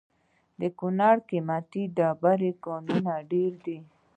[0.59, 3.79] د کونړ د قیمتي ډبرو کانونه ډیر دي